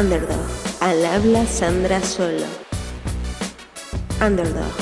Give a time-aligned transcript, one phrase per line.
[0.00, 0.46] Underdog,
[0.80, 2.46] al habla Sandra Solo.
[4.26, 4.72] Underdog,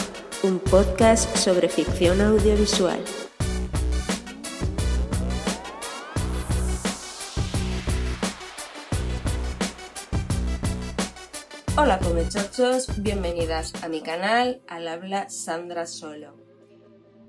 [0.44, 3.00] un podcast sobre ficción audiovisual.
[11.76, 16.36] Hola comechachos, bienvenidas a mi canal Al habla Sandra Solo.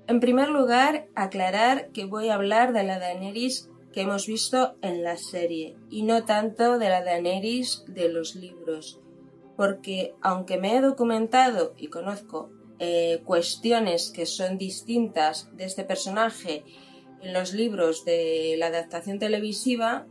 [0.06, 5.02] En primer lugar, aclarar que voy a hablar de la Daenerys que hemos visto en
[5.02, 9.00] la serie y no tanto de la Daenerys de los libros,
[9.56, 16.64] porque aunque me he documentado y conozco eh, cuestiones que son distintas de este personaje
[17.20, 20.06] en los libros de la adaptación televisiva,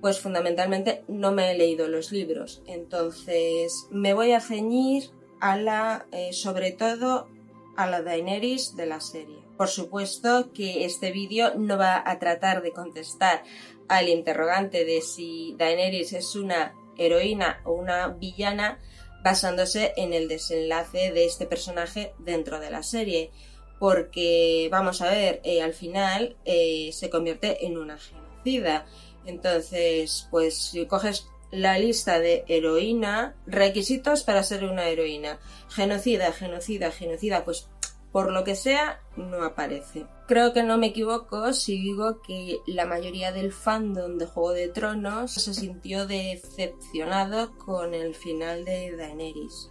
[0.00, 2.62] pues fundamentalmente no me he leído los libros.
[2.66, 5.04] Entonces me voy a ceñir
[5.40, 7.28] a la, eh, sobre todo
[7.76, 9.41] a la Daenerys de la serie.
[9.56, 13.42] Por supuesto que este vídeo no va a tratar de contestar
[13.88, 18.78] al interrogante de si Daenerys es una heroína o una villana
[19.22, 23.30] basándose en el desenlace de este personaje dentro de la serie.
[23.78, 28.86] Porque, vamos a ver, eh, al final eh, se convierte en una genocida.
[29.26, 35.38] Entonces, pues si coges la lista de heroína, requisitos para ser una heroína,
[35.68, 37.68] genocida, genocida, genocida, pues
[38.12, 40.06] por lo que sea, no aparece.
[40.28, 44.68] Creo que no me equivoco si digo que la mayoría del fandom de Juego de
[44.68, 49.70] Tronos se sintió decepcionado con el final de Daenerys.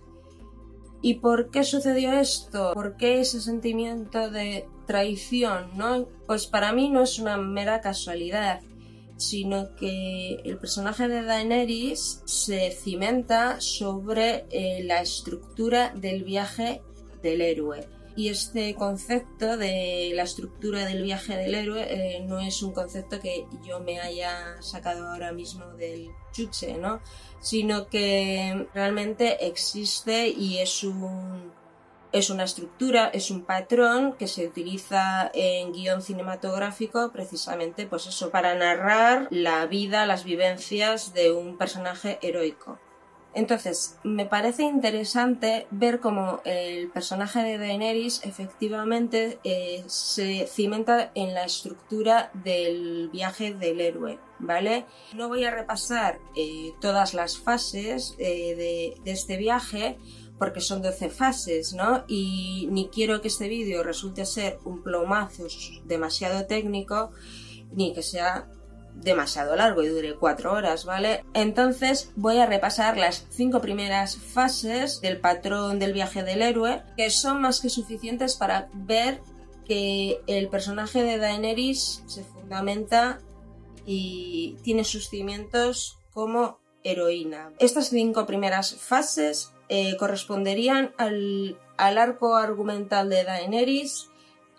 [1.04, 2.74] ¿Y por qué sucedió esto?
[2.74, 5.72] ¿Por qué ese sentimiento de traición?
[6.26, 8.62] Pues para mí no es una mera casualidad,
[9.18, 16.82] sino que el personaje de Daenerys se cimenta sobre eh, la estructura del viaje
[17.22, 22.62] del héroe y este concepto de la estructura del viaje del héroe eh, no es
[22.62, 27.02] un concepto que yo me haya sacado ahora mismo del chuche, ¿no?
[27.40, 31.52] Sino que realmente existe y es un
[32.12, 38.32] es una estructura, es un patrón que se utiliza en guion cinematográfico precisamente pues eso,
[38.32, 42.80] para narrar la vida, las vivencias de un personaje heroico.
[43.34, 51.34] Entonces, me parece interesante ver cómo el personaje de Daenerys efectivamente eh, se cimenta en
[51.34, 54.86] la estructura del viaje del héroe, ¿vale?
[55.16, 59.98] No voy a repasar eh, todas las fases eh, de, de, este viaje
[60.38, 62.04] porque son 12 fases, ¿no?
[62.10, 65.48] Y ni quiero que este vídeo resulte ser un plomazo
[65.86, 67.12] demasiado técnico,
[67.72, 68.50] ni que sea
[68.96, 71.24] demasiado largo y dure cuatro horas, ¿vale?
[71.34, 77.10] Entonces voy a repasar las cinco primeras fases del patrón del viaje del héroe, que
[77.10, 79.22] son más que suficientes para ver
[79.68, 83.20] que el personaje de Daenerys se fundamenta
[83.86, 87.52] y tiene sus cimientos como heroína.
[87.60, 94.10] Estas cinco primeras fases eh, corresponderían al, al arco argumental de Daenerys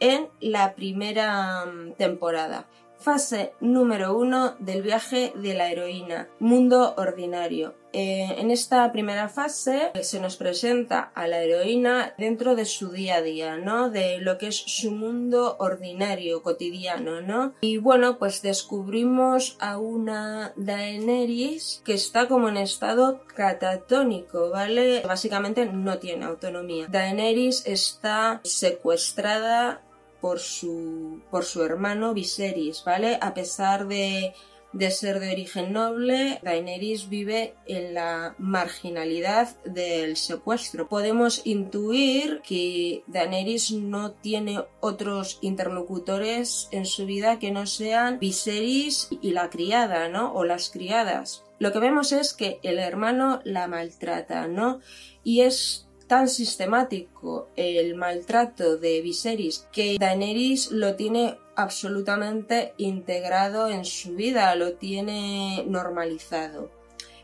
[0.01, 2.67] en la primera mm, temporada.
[3.03, 7.75] Fase número uno del viaje de la heroína, mundo ordinario.
[7.93, 13.17] Eh, en esta primera fase se nos presenta a la heroína dentro de su día
[13.17, 13.91] a día, ¿no?
[13.91, 17.55] De lo que es su mundo ordinario, cotidiano, ¿no?
[17.61, 25.03] Y bueno, pues descubrimos a una Daenerys que está como en estado catatónico, ¿vale?
[25.05, 26.87] Básicamente no tiene autonomía.
[26.89, 29.83] Daenerys está secuestrada
[30.23, 33.19] por su, por su hermano Viserys, ¿vale?
[33.21, 34.33] A pesar de,
[34.73, 40.89] de ser de origen noble, Daenerys vive en la marginalidad del secuestro.
[40.89, 49.09] Podemos intuir que Daenerys no tiene otros interlocutores en su vida que no sean Viserys
[49.21, 50.33] y la criada, ¿no?
[50.33, 51.43] O las criadas.
[51.59, 54.79] Lo que vemos es que el hermano la maltrata, ¿no?
[55.25, 63.87] Y es tan sistemático el maltrato de Viserys que Daenerys lo tiene absolutamente integrado en
[63.87, 66.71] su vida, lo tiene normalizado.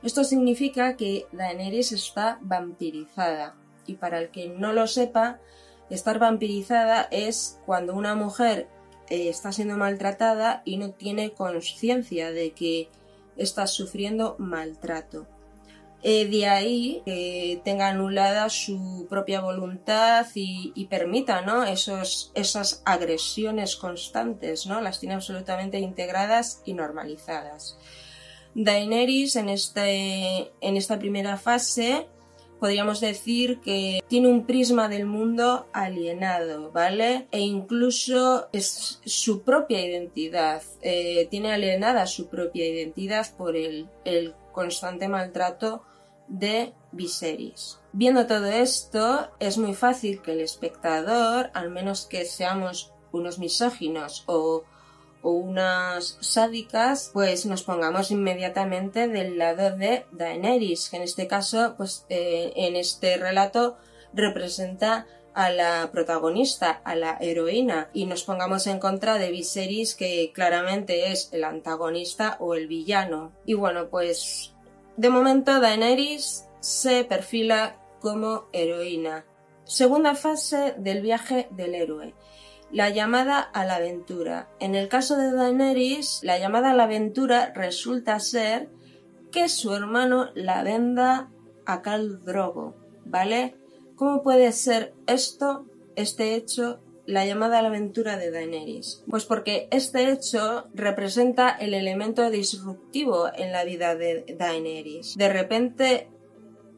[0.02, 3.56] Esto significa que Daenerys está vampirizada
[3.86, 5.38] y para el que no lo sepa,
[5.90, 8.68] estar vampirizada es cuando una mujer
[9.10, 12.88] eh, está siendo maltratada y no tiene conciencia de que
[13.36, 15.26] está sufriendo maltrato.
[16.02, 17.02] Eh, de ahí
[17.64, 21.64] tenga anulada su propia voluntad y, permita ¿no?
[21.64, 24.80] Esos, esas agresiones constantes, ¿no?
[24.80, 27.76] las tiene absolutamente integradas y normalizadas.
[28.54, 32.06] Daenerys en, este, en esta primera fase
[32.58, 37.28] podríamos decir que tiene un prisma del mundo alienado, ¿vale?
[37.30, 44.34] E incluso es su propia identidad, eh, tiene alienada su propia identidad por el, el
[44.52, 45.82] constante maltrato
[46.28, 47.78] de Viserys.
[47.92, 54.24] Viendo todo esto, es muy fácil que el espectador, al menos que seamos unos misóginos
[54.26, 54.64] o,
[55.20, 62.06] unas sádicas, pues nos pongamos inmediatamente del lado de Daenerys, que en este caso, pues
[62.08, 63.76] eh, en este relato
[64.14, 70.32] representa a la protagonista, a la heroína, y nos pongamos en contra de Viserys, que
[70.32, 73.32] claramente es el antagonista o el villano.
[73.44, 74.54] Y bueno, pues
[74.98, 79.24] de momento Daenerys se perfila como heroína.
[79.62, 82.16] Segunda fase del viaje del héroe.
[82.72, 84.50] La llamada a la aventura.
[84.58, 88.70] En el caso de Daenerys, la llamada a la aventura resulta ser
[89.30, 91.30] que su hermano la venda
[91.64, 92.74] a Khal Drogo,
[93.04, 93.54] ¿vale?
[93.94, 99.02] ¿Cómo puede ser esto, este hecho, la llamada a la aventura de Daenerys?
[99.08, 105.16] Pues porque este hecho representa el elemento disruptivo en la vida de Daenerys.
[105.16, 106.10] De repente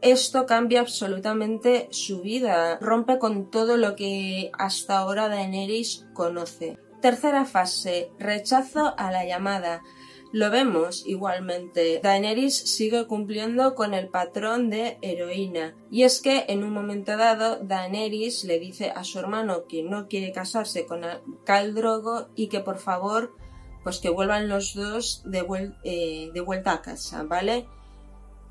[0.03, 6.79] esto cambia absolutamente su vida, rompe con todo lo que hasta ahora Daenerys conoce.
[7.03, 9.83] Tercera fase, rechazo a la llamada.
[10.33, 12.01] Lo vemos igualmente.
[12.03, 15.75] Daenerys sigue cumpliendo con el patrón de heroína.
[15.91, 20.07] Y es que en un momento dado Daenerys le dice a su hermano que no
[20.07, 21.03] quiere casarse con
[21.45, 23.35] Khal Drogo y que por favor
[23.83, 25.47] pues que vuelvan los dos de,
[25.85, 27.67] eh, vuelta a casa, ¿vale?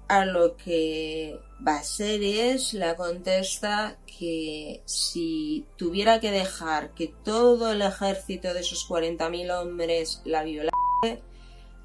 [0.08, 8.54] A lo que Baseres la contesta que si tuviera que dejar que todo el ejército
[8.54, 11.22] de esos 40.000 hombres la violase,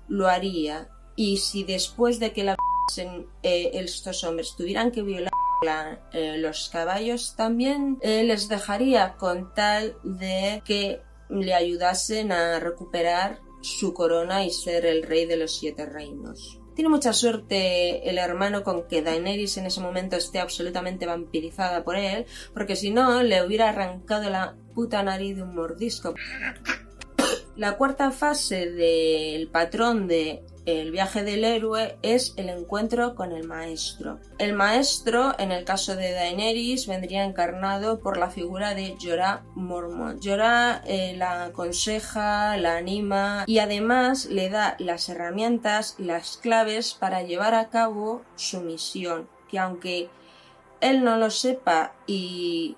[0.09, 0.89] lo haría.
[1.17, 2.56] Y si después de que la
[3.43, 5.31] eh, estos hombres tuvieran que violar
[6.12, 13.41] eh, los caballos, también eh, les dejaría con tal de que le ayudasen a recuperar
[13.62, 16.61] su corona y ser el rey de los siete reinos.
[16.75, 21.97] Tiene mucha suerte el hermano con que Daenerys en ese momento esté absolutamente vampirizada por
[21.97, 26.15] él, porque si no, le hubiera arrancado la puta nariz de un mordisco.
[27.56, 33.47] La cuarta fase del patrón de el viaje del héroe es el encuentro con el
[33.47, 34.19] maestro.
[34.39, 40.25] El maestro, en el caso de Daenerys, vendría encarnado por la figura de Jorah Mormont.
[40.25, 47.23] Jorah eh, la aconseja, la anima y además le da las herramientas, las claves para
[47.23, 50.09] llevar a cabo su misión, que aunque
[50.81, 52.77] él no lo sepa y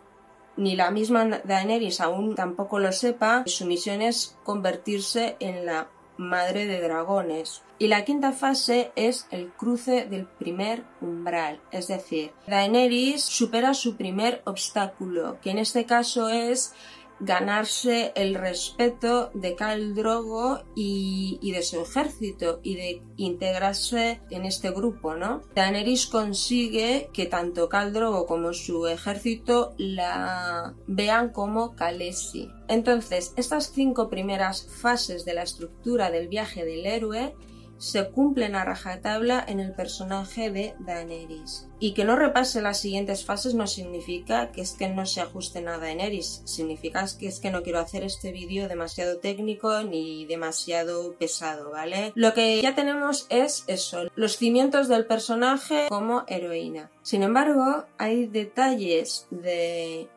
[0.57, 6.67] ni la misma Daenerys aún tampoco lo sepa, su misión es convertirse en la madre
[6.67, 7.63] de dragones.
[7.79, 13.97] Y la quinta fase es el cruce del primer umbral, es decir, Daenerys supera su
[13.97, 16.73] primer obstáculo, que en este caso es
[17.21, 24.71] ganarse el respeto de Khal Drogo y, de su ejército y de integrarse en este
[24.71, 25.43] grupo, ¿no?
[25.55, 32.51] Daenerys consigue que tanto Khal Drogo como su ejército la vean como Khaleesi.
[32.69, 37.35] Entonces, estas cinco primeras fases de la estructura del viaje del héroe
[37.79, 41.69] se cumplen a rajatabla en el personaje de Daenerys.
[41.79, 45.69] Y que no repase las siguientes fases no significa que es que no se ajusten
[45.69, 51.15] a Daenerys, significa que es que no quiero hacer este vídeo demasiado técnico ni demasiado
[51.15, 52.13] pesado, ¿vale?
[52.15, 56.91] Lo que ya tenemos es eso, los cimientos del personaje como heroína.
[57.03, 60.09] Sin embargo, hay detalles de,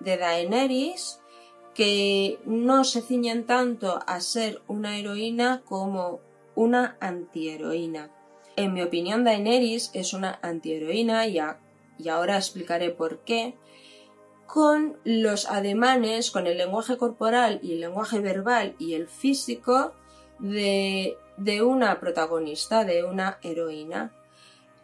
[0.00, 1.20] de Daenerys
[1.74, 6.20] que no se ciñen tanto a ser una heroína como
[6.54, 8.10] una antiheroína.
[8.56, 11.38] En mi opinión, Daenerys es una antiheroína y,
[12.08, 13.54] ahora explicaré por qué.
[14.46, 19.92] Con los ademanes, con el lenguaje corporal y el lenguaje verbal y el físico
[20.38, 24.12] de, de una protagonista, de una heroína.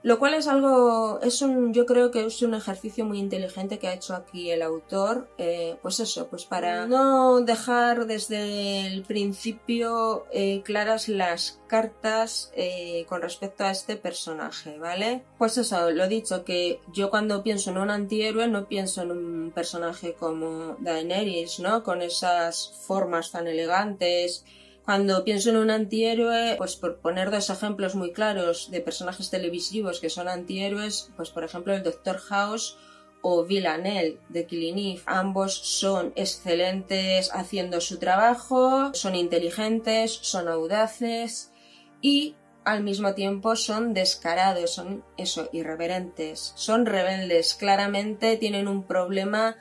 [0.02, 3.88] Lo cual es algo, es un, yo creo que es un ejercicio muy inteligente que
[3.88, 10.26] ha hecho aquí el autor, eh, pues eso, pues para no dejar desde el principio
[10.32, 15.22] eh, claras las cartas eh, con respecto a este personaje, ¿vale?
[15.36, 19.10] Pues eso, lo he dicho, que yo cuando pienso en un antihéroe no pienso en
[19.10, 21.82] un personaje como Daenerys, ¿no?
[21.82, 24.46] Con esas formas tan elegantes,
[24.90, 30.00] cuando pienso en un antihéroe, pues por poner dos ejemplos muy claros de personajes televisivos
[30.00, 32.76] que son antihéroes, pues por ejemplo el Doctor House
[33.22, 41.52] o Villanelle de Killing Ambos son excelentes haciendo su trabajo, son inteligentes, son audaces
[42.02, 49.54] y al mismo tiempo son descarados, son eso, irreverentes, son rebeldes, claramente tienen un problema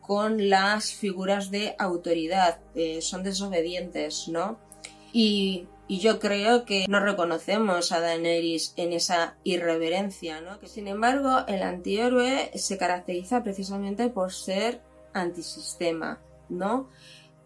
[0.00, 4.71] con las figuras de autoridad, eh, son desobedientes, ¿no?
[5.12, 10.58] Y, Y yo creo que no reconocemos a Daenerys en esa irreverencia, ¿no?
[10.58, 14.80] Que sin embargo, el antihéroe se caracteriza precisamente por ser
[15.12, 16.88] antisistema, ¿no?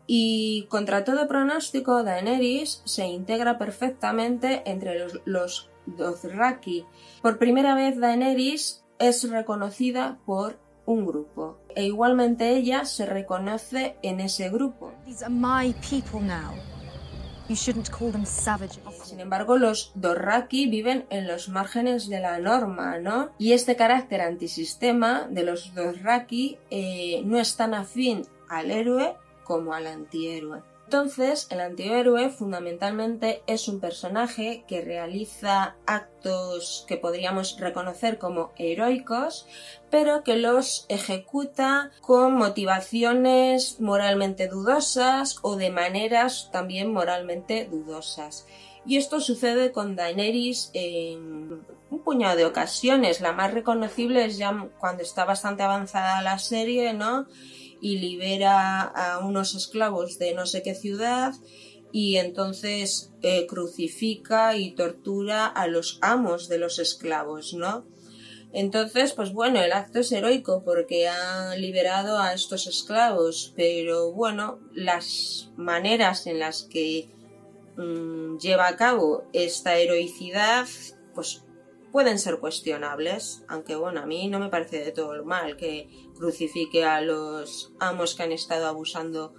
[0.07, 6.85] Y contra todo pronóstico, Daenerys se integra perfectamente entre los, los Dothraki.
[7.23, 14.21] Por primera vez, Daenerys es reconocida por un grupo e igualmente ella se reconoce en
[14.21, 14.93] ese grupo.
[19.05, 23.31] Sin embargo, los Dorraki viven en los márgenes de la norma, ¿no?
[23.39, 29.75] Y este carácter antisistema de los Dorraki eh, no es tan afín al héroe como
[29.75, 30.63] al antihéroe.
[30.87, 39.49] Entonces, el antihéroe fundamentalmente es un personaje que realiza actos que podríamos reconocer como heroicos,
[39.91, 48.47] pero que los ejecuta con motivaciones moralmente dudosas o de maneras también moralmente dudosas.
[48.87, 53.21] Y esto sucede con Daenerys en un puñado de ocasiones.
[53.21, 57.27] La más reconocible es ya cuando está bastante avanzada la serie, ¿no?
[57.81, 61.35] Y libera a unos esclavos de no sé qué ciudad
[61.93, 67.85] y entonces eh, crucifica y tortura a los amos de los esclavos, ¿no?
[68.53, 74.61] Entonces, pues bueno, el acto es heroico porque ha liberado a estos esclavos, pero bueno,
[74.75, 77.09] las maneras en las que
[77.77, 80.67] mm, lleva a cabo esta heroicidad,
[81.15, 81.46] pues
[81.97, 86.85] pueden ser cuestionables, aunque bueno, a mí no me parece de todo mal que crucifique
[86.85, 89.33] a los amos que han estado abusando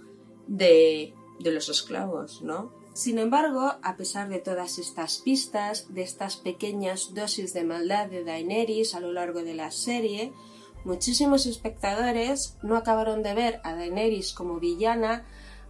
[0.48, 2.72] de, de los esclavos, ¿no?
[2.94, 8.24] Sin embargo, a pesar de todas estas pistas, de estas pequeñas dosis de maldad de
[8.24, 10.32] Daenerys a lo largo de la serie,
[10.84, 15.24] muchísimos espectadores no acabaron de ver a Daenerys como villana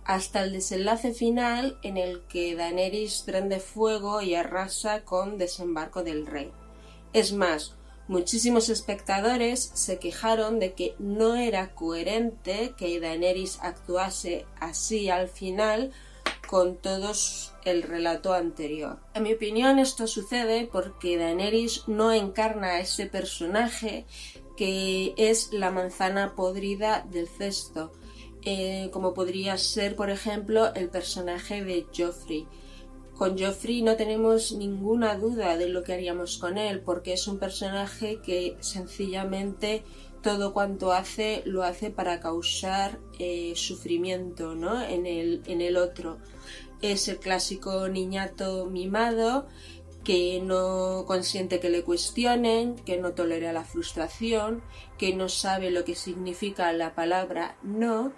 [0.06, 6.26] hasta el desenlace final en el que Daenerys prende fuego y arrasa con desembarco del
[6.26, 6.50] rey.
[7.12, 7.74] Es más,
[8.06, 15.92] muchísimos espectadores se quejaron de que no era coherente que Daenerys actuase así al final
[16.48, 18.98] con todos el relato anterior.
[19.14, 24.06] En mi opinión esto sucede porque Daenerys no encarna a ese personaje
[24.56, 27.92] que es la manzana podrida del cesto,
[28.42, 32.46] eh, como podría ser por ejemplo el personaje de Joffrey.
[33.18, 37.40] Con Joffrey no tenemos ninguna duda de lo que haríamos con él, porque es un
[37.40, 39.82] personaje que sencillamente
[40.22, 44.80] todo cuanto hace lo hace para causar eh, sufrimiento ¿no?
[44.80, 46.18] en, el, en el otro.
[46.80, 49.48] Es el clásico niñato mimado
[50.04, 54.62] que no consiente que le cuestionen, que no tolera la frustración,
[54.96, 58.12] que no sabe lo que significa la palabra no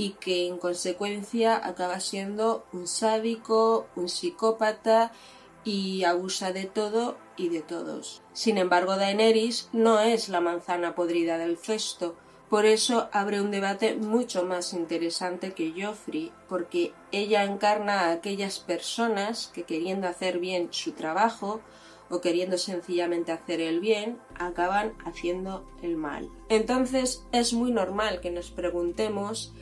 [0.00, 5.12] y que en consecuencia acaba siendo un sádico, un psicópata
[5.62, 8.22] y abusa de todo y de todos.
[8.32, 12.16] Sin embargo, Daenerys no es la manzana podrida del cesto,
[12.48, 18.58] por eso abre un debate mucho más interesante que Joffrey, porque ella encarna a aquellas
[18.58, 21.60] personas que queriendo hacer bien su trabajo
[22.08, 26.30] o queriendo sencillamente hacer el bien, acaban haciendo el mal.
[26.48, 29.52] Entonces es muy normal que nos preguntemos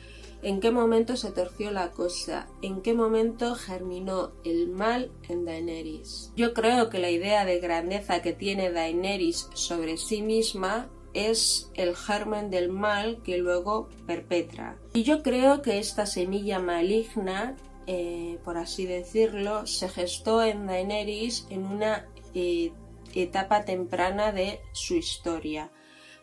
[0.43, 6.33] en qué momento se torció la cosa, en qué momento germinó el mal en Daenerys.
[6.37, 11.97] Yo creo que la idea de grandeza que tiene Daenerys sobre sí misma es el
[11.97, 14.79] germen del mal que luego perpetra.
[14.93, 21.47] Y yo creo que esta semilla maligna, eh, por así decirlo, se gestó en Daenerys
[21.51, 22.73] en una eh,
[23.15, 25.73] etapa temprana de su historia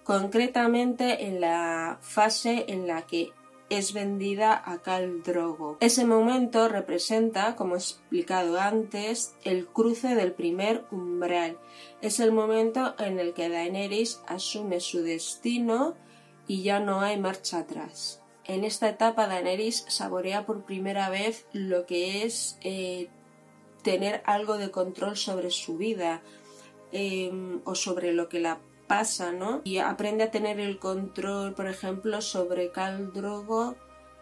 [0.05, 3.31] concretamente en la fase en la que
[3.69, 5.77] es vendida a Cal Drogo.
[5.79, 11.57] Ese momento representa, como he explicado antes, el cruce del primer umbral.
[12.01, 15.95] Es el momento en el que Daenerys asume su destino
[16.47, 18.21] y ya no hay marcha atrás.
[18.43, 23.09] En esta etapa Daenerys saborea por primera vez lo que es eh,
[23.81, 26.21] tener algo de control sobre su vida
[26.91, 29.61] em, o sobre lo que la pasa, ¿no?
[29.63, 33.75] Y aprende a tener el control, por ejemplo, sobre Cal Drogo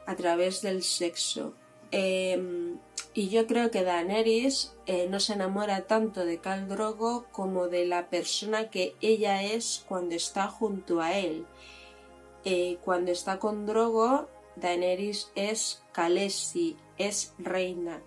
[0.05, 1.53] a través del sexo.
[1.91, 2.79] Em,
[3.13, 7.85] y yo creo que Daenerys eh, no se enamora tanto de Cal Drogo como de
[7.85, 11.45] la persona que ella es cuando está junto a él.
[12.45, 18.01] Eh, cuando está con Drogo, Daenerys es Khaleesi, es reina,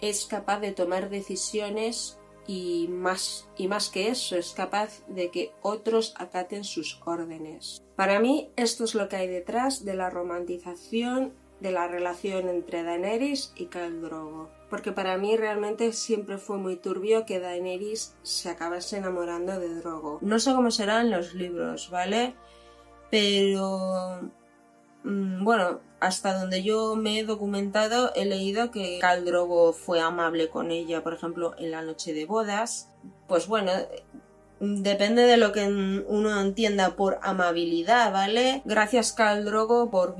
[0.00, 2.17] es capaz de tomar decisiones
[2.48, 7.84] y más, y más que eso, es capaz de que otros acaten sus órdenes.
[7.94, 12.82] Para mí, esto es lo que hay detrás de la romantización de la relación entre
[12.82, 14.50] Daenerys y Khal Drogo.
[14.70, 20.18] porque para mí realmente siempre fue muy turbio que Daenerys se acabase enamorando de Drogo.
[20.20, 22.34] No sé cómo serán los libros, ¿vale?
[23.10, 24.30] Pero
[25.04, 30.70] bueno, hasta donde yo me he documentado he leído que Khal Drogo fue amable con
[30.70, 32.90] ella, por ejemplo, en la noche de bodas.
[33.26, 33.72] Pues bueno,
[34.60, 38.62] depende de lo que uno entienda por amabilidad, ¿vale?
[38.64, 40.16] Gracias Khal Drogo por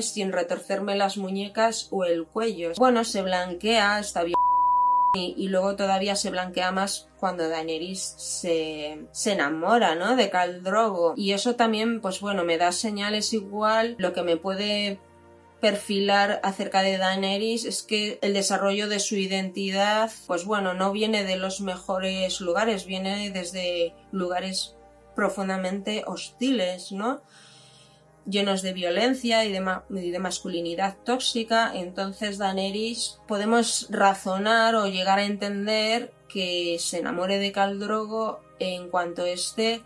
[0.00, 2.72] sin retorcerme las muñecas o el cuello.
[2.78, 4.36] Bueno, se blanquea, está bien.
[5.14, 10.16] Y, luego todavía se blanquea más cuando Daenerys se, se enamora, ¿no?
[10.16, 11.12] De Khal Drogo.
[11.16, 13.94] Y eso también, pues bueno, me da señales igual.
[13.98, 14.98] Lo que me puede
[15.62, 21.22] perfilar acerca de Daenerys es que el desarrollo de su identidad, pues bueno, no viene
[21.22, 24.74] de los mejores lugares, viene desde lugares
[25.14, 27.22] profundamente hostiles, ¿no?
[28.26, 36.12] Llenos de violencia y de, masculinidad tóxica, entonces Daenerys podemos razonar o llegar a entender
[36.28, 39.82] que se enamore de Caldrogo en cuanto éste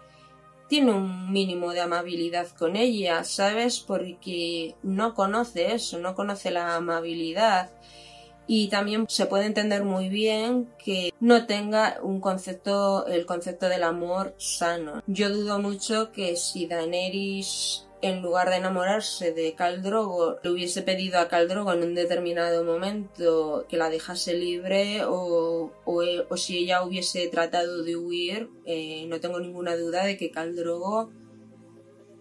[0.68, 3.80] tiene un mínimo de amabilidad con ella, ¿sabes?
[3.80, 7.70] Porque no conoce eso, no conoce la amabilidad.
[8.48, 13.82] Y también se puede entender muy bien que no tenga un concepto, el concepto del
[13.82, 15.02] amor sano.
[15.06, 21.18] Yo dudo mucho que si Daenerys en lugar de enamorarse de Caldrogo, le hubiese pedido
[21.18, 27.26] a Caldrogo en un determinado momento que la dejase libre o, o, si ella hubiese
[27.28, 31.10] tratado de huir, eh, no tengo ninguna duda de que Caldrogo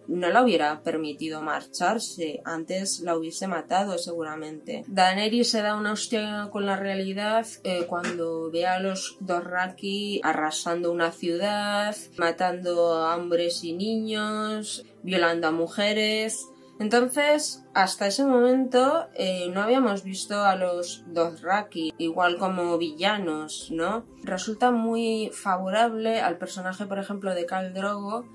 [0.08, 4.84] no la hubiera permitido marcharse, antes la hubiese matado seguramente.
[4.86, 10.92] Daenerys se da una hostia con la realidad eh, cuando ve a los Dorraki arrasando
[10.92, 16.50] una ciudad, matando a hombres y niños, violando a mujeres.
[16.78, 24.04] Entonces, hasta ese momento eh, no habíamos visto a los Dothraki igual como villanos, ¿no?
[24.22, 28.26] Resulta muy favorable al personaje, por ejemplo, de Khal Drogo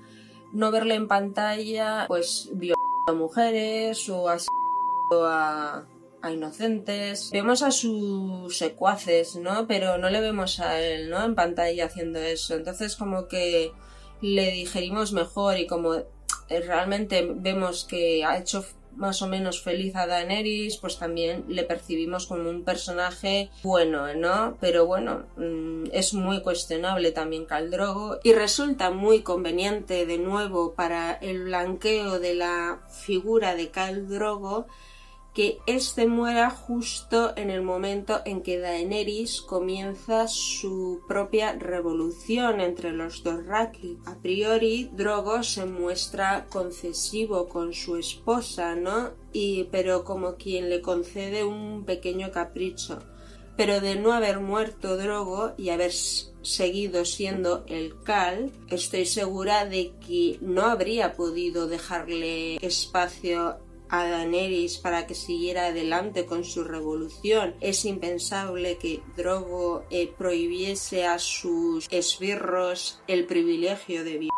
[0.52, 5.86] no verle en pantalla pues violando a mujeres o asesinando a,
[6.20, 7.30] a inocentes.
[7.32, 9.66] Vemos a sus secuaces, ¿no?
[9.66, 11.24] Pero no le vemos a él, ¿no?
[11.24, 12.54] En pantalla haciendo eso.
[12.54, 13.72] Entonces como que
[14.20, 15.96] le digerimos mejor y como
[16.60, 18.64] realmente vemos que ha hecho
[18.96, 24.56] más o menos feliz a Daenerys, pues también le percibimos como un personaje bueno, ¿no?
[24.60, 31.12] Pero bueno, mm, es muy cuestionable también Caldrogo y resulta muy conveniente de nuevo para
[31.12, 34.66] el blanqueo de la figura de Caldrogo
[35.34, 42.92] que éste muera justo en el momento en que Daenerys comienza su propia revolución entre
[42.92, 43.98] los Dothraki.
[44.04, 49.12] A priori, Drogo se muestra concesivo con su esposa, ¿no?
[49.32, 52.98] Y, pero como quien le concede un pequeño capricho.
[53.56, 59.92] Pero de no haber muerto Drogo y haber seguido siendo el Cal, estoy segura de
[60.06, 63.58] que no habría podido dejarle espacio
[63.92, 67.54] a Daenerys para que siguiera adelante con su revolución.
[67.60, 74.30] Es impensable que Drogo eh, prohibiese a sus esbirros el privilegio de vivir.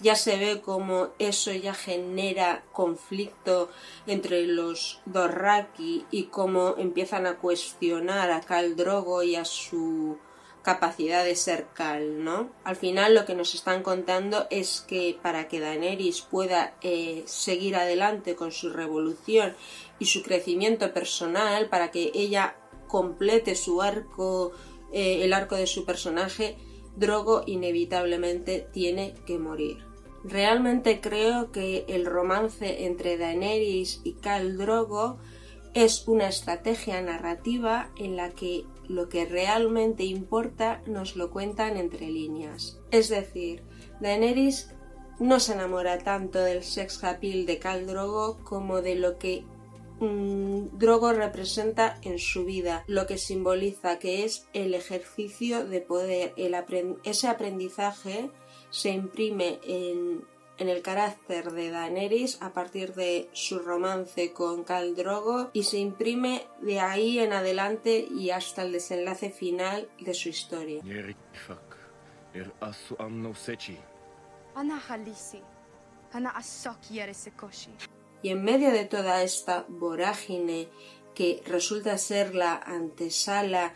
[0.00, 3.68] Ya se ve como eso ya genera conflicto
[4.06, 10.18] entre los Dorraki y cómo empiezan a cuestionar a Khal Drogo y a su
[10.68, 12.50] capacidad de ser Cal, ¿no?
[12.62, 17.74] Al final lo que nos están contando es que para que Daenerys pueda eh, seguir
[17.74, 19.54] adelante con su revolución
[19.98, 22.54] y su crecimiento personal, para que ella
[22.86, 24.52] complete su arco,
[24.92, 26.58] eh, el arco de su personaje,
[26.96, 29.78] Drogo inevitablemente tiene que morir.
[30.22, 35.16] Realmente creo que el romance entre Daenerys y Cal Drogo
[35.72, 42.08] es una estrategia narrativa en la que lo que realmente importa nos lo cuentan entre
[42.08, 42.80] líneas.
[42.90, 43.62] Es decir,
[44.00, 44.70] Daenerys
[45.18, 49.44] no se enamora tanto del sex appeal de Khal Drogo como de lo que
[50.00, 56.34] mm, Drogo representa en su vida, lo que simboliza que es el ejercicio de poder,
[57.04, 58.30] ese aprendizaje
[58.70, 60.24] se imprime en
[60.58, 65.78] en el carácter de Daenerys a partir de su romance con Khal Drogo y se
[65.78, 70.82] imprime de ahí en adelante y hasta el desenlace final de su historia.
[78.22, 80.68] Y en medio de toda esta vorágine
[81.14, 83.74] que resulta ser la antesala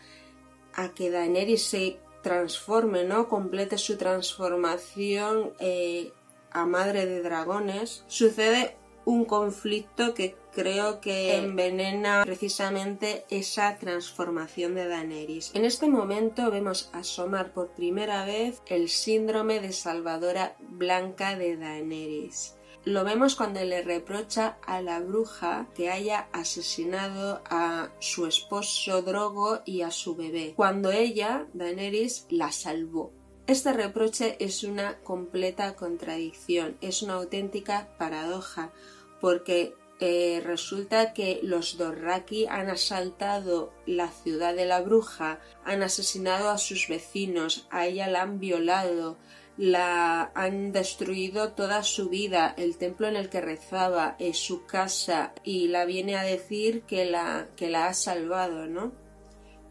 [0.73, 3.27] a que Daenerys se transforme, ¿no?
[3.27, 6.11] Complete su transformación eh,
[6.53, 14.87] a Madre de Dragones, sucede un conflicto que creo que envenena precisamente esa transformación de
[14.87, 15.51] Daenerys.
[15.53, 22.55] En este momento vemos asomar por primera vez el síndrome de salvadora blanca de Daenerys.
[22.85, 29.61] Lo vemos cuando le reprocha a la bruja que haya asesinado a su esposo Drogo
[29.65, 33.13] y a su bebé, cuando ella, Daenerys, la salvó.
[33.45, 38.71] Este reproche es una completa contradicción, es una auténtica paradoja,
[39.19, 46.49] porque eh, resulta que los Dorraki han asaltado la ciudad de la bruja, han asesinado
[46.51, 49.17] a sus vecinos, a ella la han violado,
[49.57, 55.33] la han destruido toda su vida, el templo en el que rezaba, es su casa,
[55.43, 59.02] y la viene a decir que la, que la ha salvado, ¿no?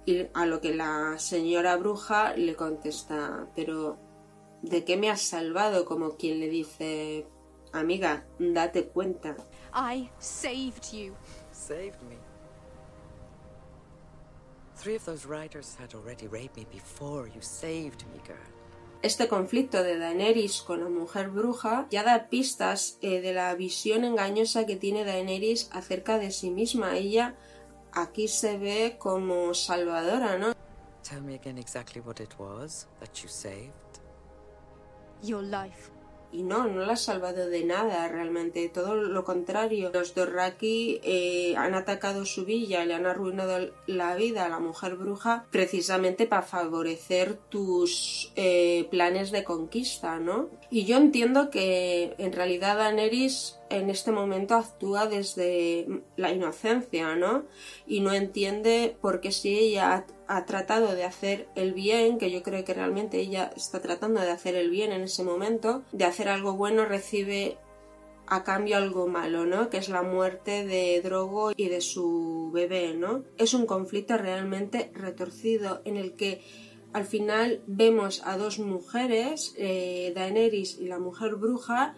[0.05, 3.99] Y a lo que la señora bruja le contesta, pero
[4.63, 5.85] ¿de qué me has salvado?
[5.85, 7.27] Como quien le dice,
[7.73, 9.37] amiga, date cuenta.
[9.75, 11.15] I saved you.
[11.53, 12.17] Saved me.
[14.77, 18.53] Three of those riders had already raped me before you saved me, girl.
[19.03, 24.05] Este conflicto de Daenerys con la mujer bruja ya da pistas eh, de la visión
[24.05, 26.97] engañosa que tiene Daenerys acerca de sí misma.
[26.97, 27.35] Ella
[27.93, 30.55] aquí se ve como salvadora, ¿no?
[31.03, 33.73] Tell me again exactly what it was that you saved.
[35.23, 35.93] Your life
[36.33, 39.91] y no, no la ha salvado de nada realmente, todo lo contrario.
[39.93, 44.97] Los Dorraki eh, han atacado su villa, le han arruinado la vida a la mujer
[44.97, 50.49] bruja precisamente para favorecer tus eh, planes de conquista, ¿no?
[50.71, 57.45] Y yo entiendo que en realidad Daenerys en este momento actúa desde la inocencia, ¿no?
[57.87, 62.43] Y no entiende por qué si ella ha, tratado de hacer el bien, que yo
[62.43, 66.29] creo que realmente ella está tratando de hacer el bien en ese momento, de hacer
[66.29, 67.59] algo bueno, recibe
[68.27, 69.69] a cambio algo malo, ¿no?
[69.69, 73.25] Que es la muerte de Drogo y de su bebé, ¿no?
[73.37, 76.41] Es un conflicto realmente retorcido en el que
[76.93, 81.95] al final vemos a dos mujeres, eh, Daenerys y la mujer bruja,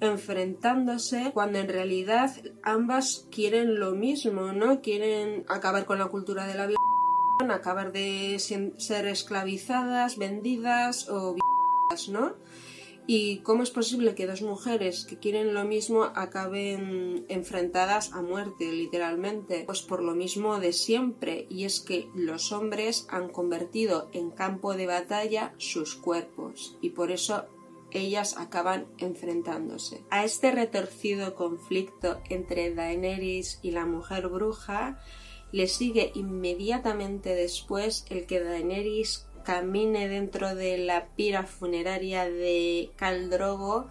[0.00, 2.30] enfrentándose cuando en realidad
[2.62, 4.80] ambas quieren lo mismo, ¿no?
[4.80, 11.36] Quieren acabar con la cultura de la violación, acabar de ser esclavizadas, vendidas o
[12.08, 12.34] ¿no?
[13.08, 18.72] ¿Y cómo es posible que dos mujeres que quieren lo mismo acaben enfrentadas a muerte,
[18.72, 19.62] literalmente?
[19.64, 24.74] Pues por lo mismo de siempre, y es que los hombres han convertido en campo
[24.74, 27.44] de batalla sus cuerpos, y por eso
[27.90, 30.02] ellas acaban enfrentándose.
[30.10, 35.00] A este retorcido conflicto entre Daenerys y la mujer bruja
[35.52, 43.88] le sigue inmediatamente después el que Daenerys camine dentro de la pira funeraria de Caldrogo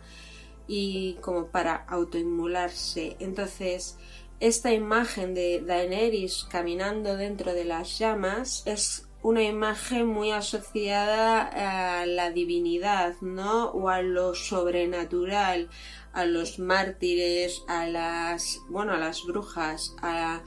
[0.67, 3.15] y como para autoinmularse.
[3.19, 3.97] Entonces,
[4.41, 12.05] esta imagen de Daenerys caminando dentro de las llamas es una imagen muy asociada a
[12.05, 13.71] la divinidad, ¿no?
[13.71, 15.67] O a lo sobrenatural,
[16.13, 20.43] a los mártires, a las, bueno, a las brujas, a,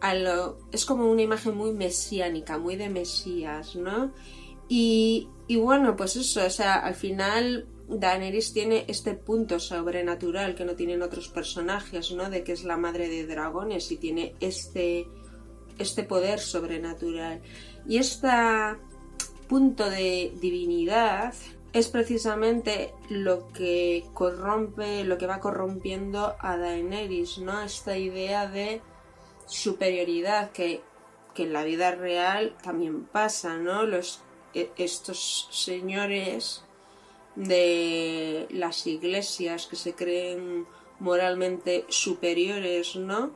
[0.00, 4.12] a lo, es como una imagen muy mesiánica, muy de Mesías, ¿no?
[4.68, 10.64] Y, y bueno, pues eso, o sea, al final Daenerys tiene este punto sobrenatural que
[10.64, 12.30] no tienen otros personajes, ¿no?
[12.30, 15.08] De que es la madre de dragones y tiene este,
[15.80, 17.42] este poder sobrenatural.
[17.90, 18.28] Y este
[19.48, 21.34] punto de divinidad
[21.72, 27.60] es precisamente lo que corrompe, lo que va corrompiendo a Daenerys, ¿no?
[27.62, 28.80] Esta idea de
[29.46, 30.82] superioridad que,
[31.34, 33.82] que en la vida real también pasa, ¿no?
[33.82, 34.20] Los,
[34.54, 36.62] e, estos señores
[37.34, 40.64] de las iglesias que se creen
[41.00, 43.32] moralmente superiores, ¿no?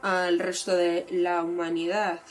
[0.00, 2.22] Al resto de la humanidad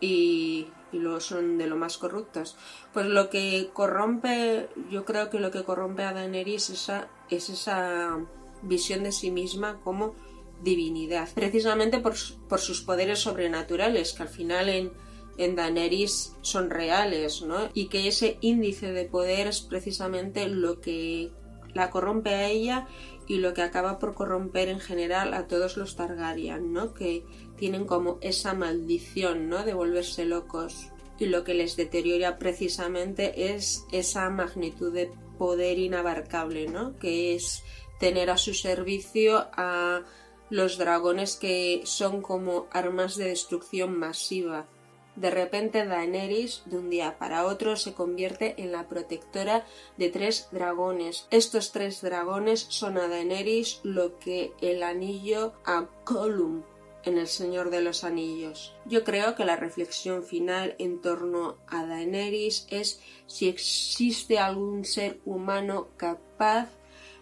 [0.00, 2.56] y, y lo son de lo más corruptos.
[2.92, 8.18] Pues lo que corrompe, yo creo que lo que corrompe a Daenerys esa, es esa
[8.62, 10.14] visión de sí misma como
[10.62, 12.14] divinidad, precisamente por,
[12.48, 14.92] por sus poderes sobrenaturales, que al final en,
[15.38, 17.70] en Daenerys son reales, ¿no?
[17.72, 21.32] Y que ese índice de poder es precisamente lo que
[21.72, 22.88] la corrompe a ella
[23.26, 26.94] y lo que acaba por corromper en general a todos los Targaryen, ¿no?
[26.94, 27.24] Que
[27.60, 29.64] tienen como esa maldición, ¿no?
[29.64, 30.88] De volverse locos.
[31.18, 36.96] Y lo que les deteriora precisamente es esa magnitud de poder inabarcable, ¿no?
[36.96, 37.62] Que es
[38.00, 40.02] tener a su servicio a
[40.48, 44.66] los dragones que son como armas de destrucción masiva
[45.14, 49.66] De repente Daenerys, de un día para otro, se convierte en la protectora
[49.98, 51.26] de tres dragones.
[51.30, 56.62] Estos tres dragones son a Daenerys lo que el anillo a Gollum
[57.04, 58.74] en El Señor de los Anillos.
[58.86, 65.20] Yo creo que la reflexión final en torno a Daenerys es si existe algún ser
[65.24, 66.68] humano capaz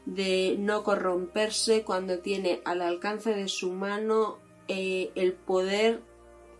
[0.07, 4.39] de no corromperse cuando tiene al alcance de su mano
[4.69, 6.03] eh, el poder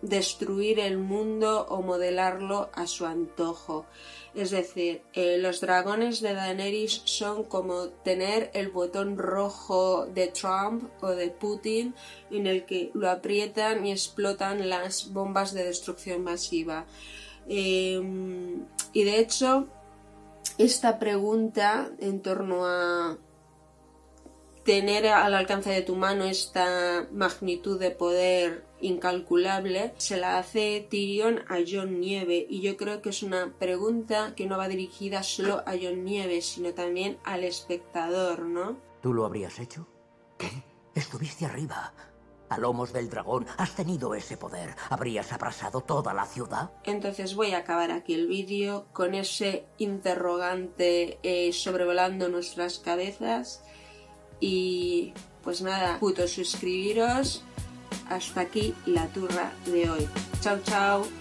[0.03, 3.87] destruir el mundo o modelarlo a su antojo.
[4.35, 10.91] Es decir, eh, los dragones de Daenerys son como tener el botón rojo de Trump
[11.01, 11.95] o de Putin
[12.31, 16.87] en el que lo aprietan y explotan las bombas de destrucción masiva.
[17.49, 19.67] Em, y de hecho,
[20.59, 23.19] esta pregunta en torno a
[24.65, 31.41] tener al alcance de tu mano esta magnitud de poder incalculable se la hace Tyrion
[31.49, 35.63] a John Nieve y yo creo que es una pregunta que no va dirigida solo
[35.67, 38.77] a John Nieve sino también al espectador, ¿no?
[39.03, 39.87] ¿Tú lo habrías hecho?
[40.37, 40.49] ¿Qué?
[40.95, 41.93] Estuviste arriba.
[42.49, 44.75] A lomos del dragón has tenido ese poder.
[44.89, 46.71] ¿Habrías abrasado toda la ciudad?
[46.85, 53.63] Entonces voy a acabar aquí el vídeo con ese interrogante eh, sobrevolando nuestras cabezas
[54.41, 55.13] y
[55.43, 57.45] pues nada, puto suscribiros.
[58.09, 60.09] Hasta aquí la turra de hoy.
[60.41, 61.18] Chao, chao.